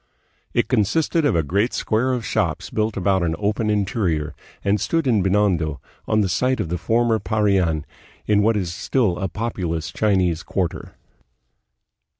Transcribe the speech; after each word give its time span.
It 0.51 0.67
consisted 0.67 1.25
of 1.25 1.35
a 1.35 1.43
great 1.43 1.73
square 1.73 2.11
of 2.11 2.25
shops 2.25 2.71
built 2.71 2.97
about 2.97 3.21
an 3.21 3.35
open 3.37 3.69
interior, 3.69 4.33
and 4.63 4.81
stood 4.81 5.05
in 5.05 5.21
Binondo, 5.21 5.79
on 6.07 6.21
the 6.21 6.27
site 6.27 6.59
of 6.59 6.69
the 6.69 6.79
former 6.79 7.19
Parian, 7.19 7.85
in 8.25 8.41
what 8.41 8.57
is 8.57 8.73
still 8.73 9.19
a 9.19 9.27
populous 9.29 9.91
Chinese 9.91 10.41
quarter. 10.41 10.95